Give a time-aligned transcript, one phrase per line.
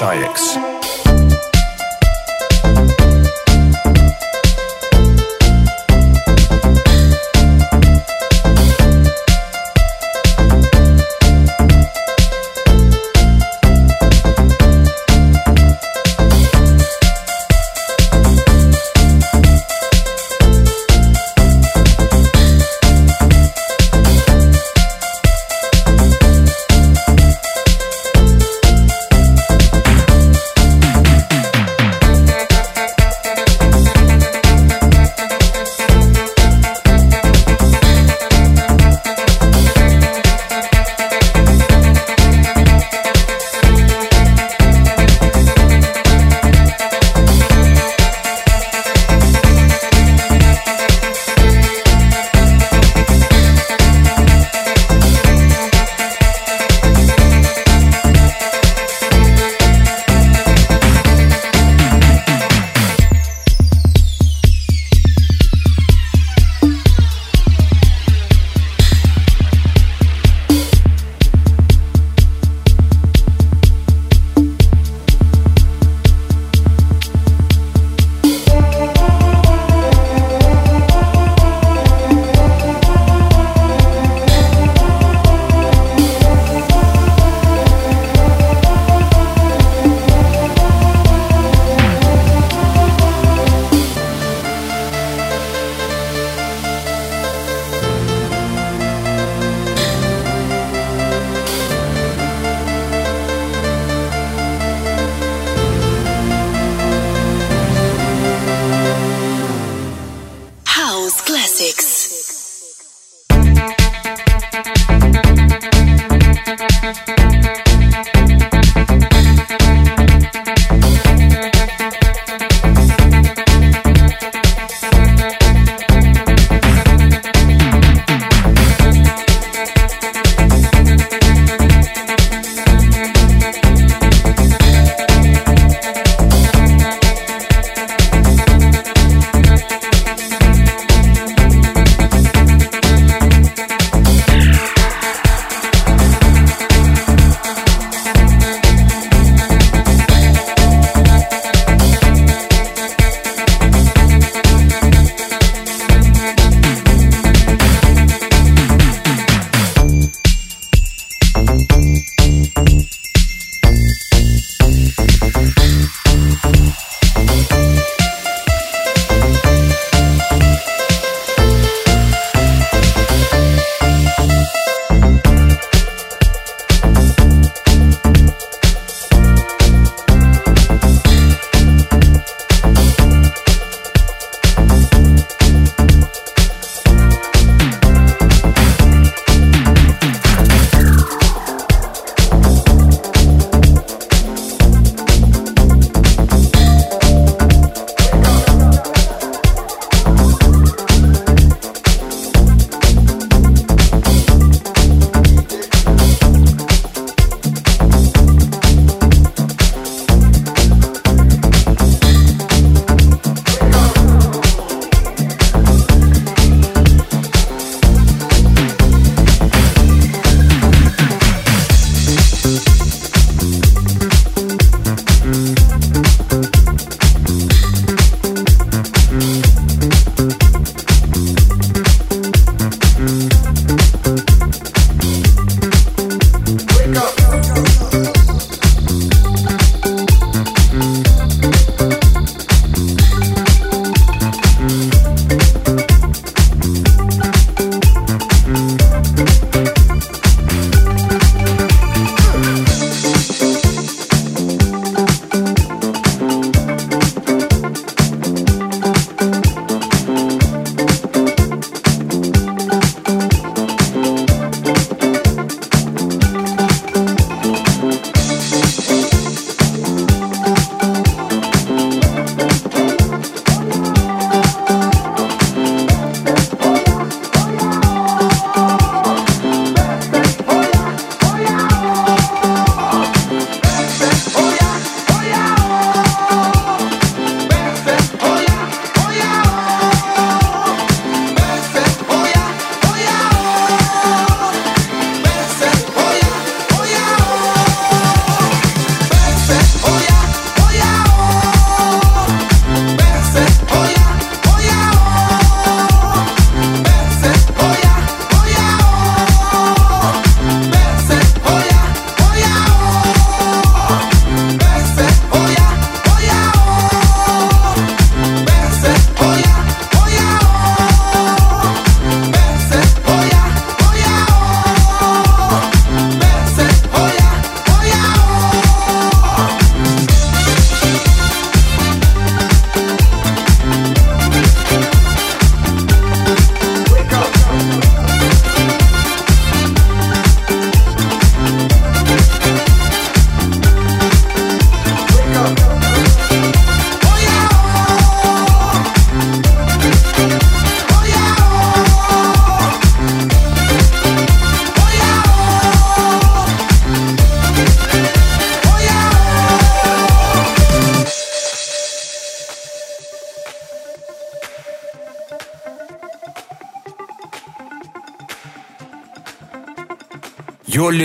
[0.00, 0.25] With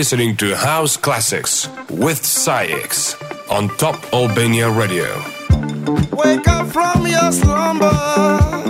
[0.02, 3.14] listening to House Classics with SAIX
[3.48, 5.06] on Top Albania Radio.
[6.10, 8.61] Wake up from your slumber.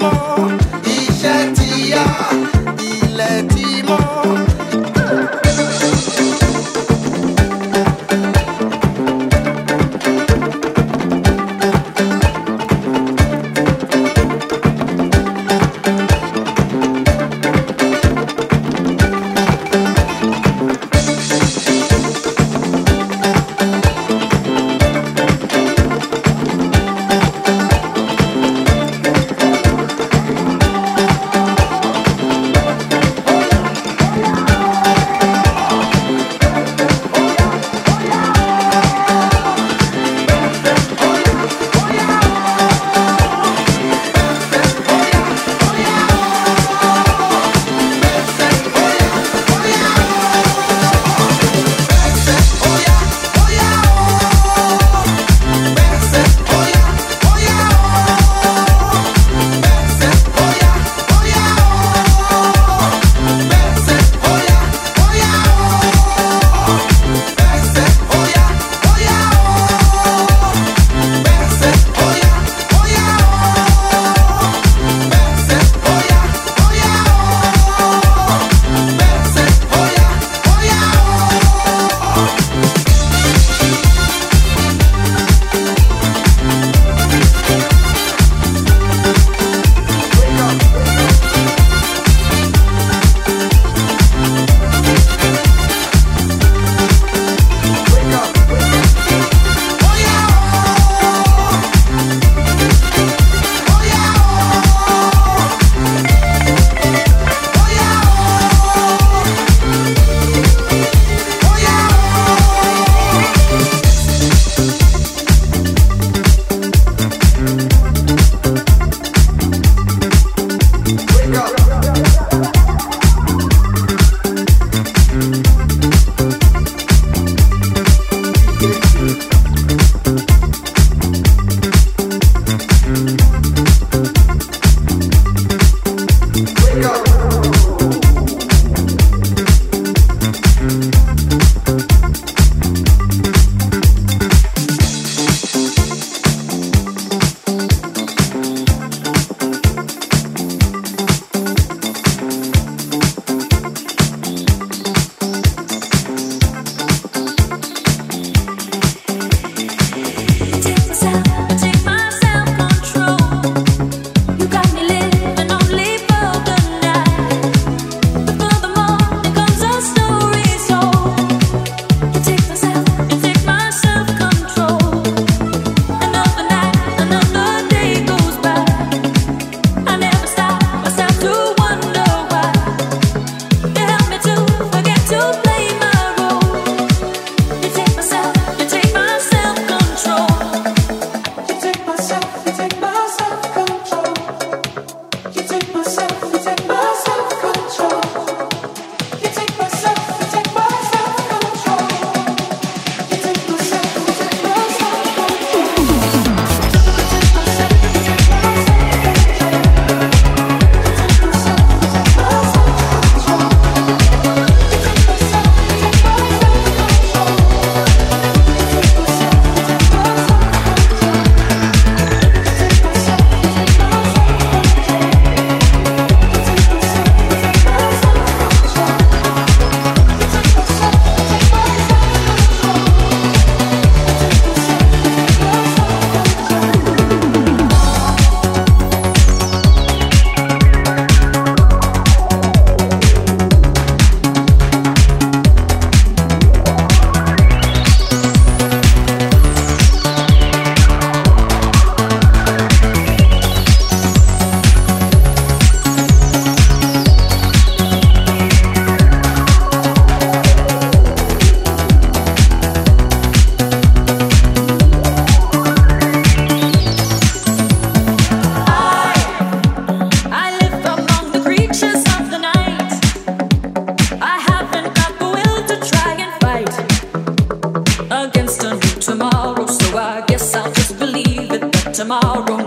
[0.00, 0.59] Ilẹ̀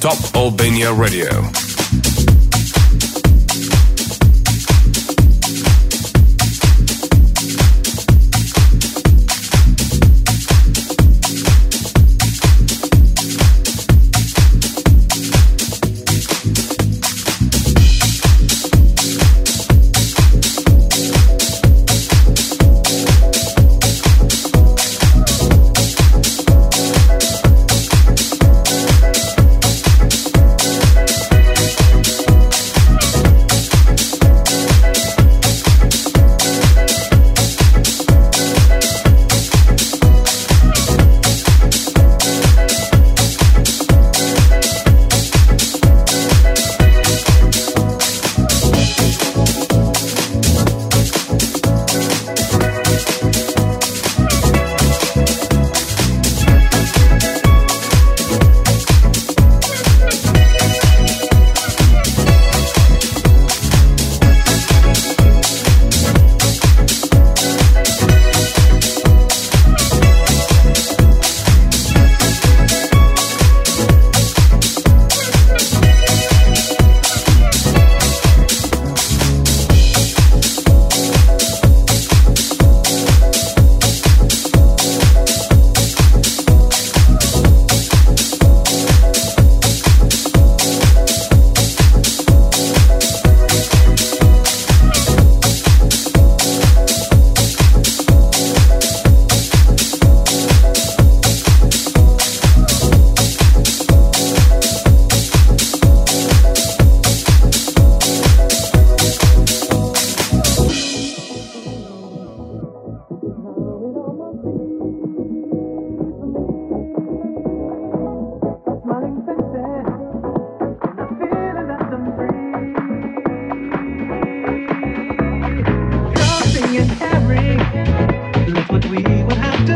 [0.00, 1.67] Top Albania Radio.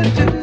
[0.03, 0.42] do do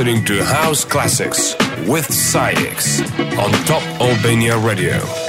[0.00, 1.54] Listening to House Classics
[1.86, 3.02] with SAIX
[3.36, 5.19] on Top Albania Radio.